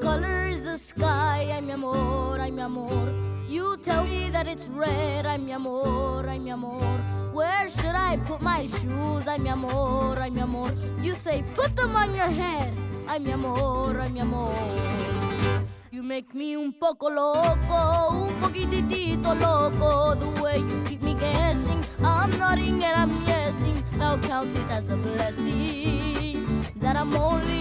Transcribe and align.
color 0.00 0.46
is 0.48 0.62
the 0.64 0.78
sky? 0.78 1.50
Ay, 1.52 1.60
mi 1.60 1.72
amor, 1.72 2.38
ay, 2.40 2.50
mi 2.50 2.62
amor. 2.62 3.12
You 3.48 3.76
tell 3.82 4.04
me 4.04 4.30
that 4.30 4.46
it's 4.46 4.68
red. 4.68 5.26
Ay, 5.26 5.38
mi 5.38 5.52
amor, 5.52 6.26
ay, 6.28 6.38
mi 6.38 6.50
amor. 6.50 6.80
Where 7.32 7.68
should 7.68 7.94
I 7.94 8.16
put 8.24 8.40
my 8.40 8.66
shoes? 8.66 9.26
Ay, 9.26 9.38
mi 9.38 9.48
amor, 9.50 10.18
ay, 10.18 10.30
mi 10.30 10.40
amor. 10.40 10.72
You 11.02 11.14
say, 11.14 11.44
put 11.54 11.76
them 11.76 11.96
on 11.96 12.14
your 12.14 12.30
head. 12.30 12.72
Ay, 13.08 13.18
mi 13.18 13.32
amor, 13.32 13.98
ay, 14.00 14.08
mi 14.08 14.20
amor. 14.20 14.54
You 15.90 16.02
make 16.02 16.34
me 16.34 16.56
un 16.56 16.72
poco 16.72 17.08
loco, 17.08 18.26
un 18.26 18.32
poquitito 18.40 19.34
loco. 19.38 20.14
The 20.14 20.42
way 20.42 20.58
you 20.58 20.82
keep 20.86 21.02
me 21.02 21.14
guessing, 21.14 21.84
I'm 22.02 22.30
nodding 22.38 22.82
and 22.82 22.96
I'm 22.96 23.12
yesing. 23.26 23.82
Now 23.98 24.16
count 24.18 24.54
it 24.56 24.70
as 24.70 24.88
a 24.88 24.96
blessing 24.96 26.46
that 26.76 26.96
I'm 26.96 27.14
only 27.14 27.51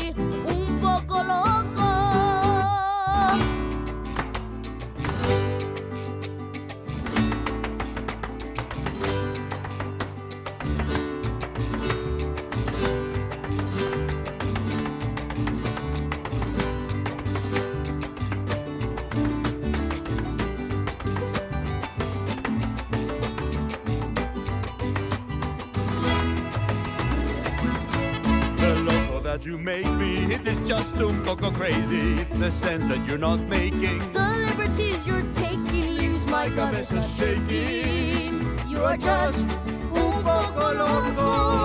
that 29.31 29.45
you 29.45 29.57
make 29.57 29.89
me, 29.93 30.33
it 30.33 30.45
is 30.45 30.59
just 30.67 30.93
un 30.97 31.23
poco 31.23 31.51
crazy. 31.51 32.15
The 32.43 32.51
sense 32.51 32.85
that 32.87 32.99
you're 33.07 33.17
not 33.17 33.39
making. 33.39 33.99
The 34.11 34.27
liberties 34.47 35.07
you're 35.07 35.23
taking 35.35 35.95
leaves 35.95 36.25
my 36.25 36.49
cabeza 36.49 37.01
shaking. 37.17 38.33
You 38.67 38.83
are 38.83 38.97
just 38.97 39.47
un 39.95 40.21
poco 40.21 40.73
loco. 40.81 41.61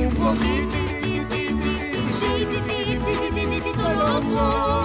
Un 0.00 0.87
loco. 4.30 4.77